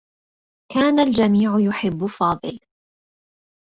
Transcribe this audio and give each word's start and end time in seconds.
كان 0.73 0.99
الجميع 0.99 1.59
يحبّ 1.59 2.05
فاضل. 2.05 2.59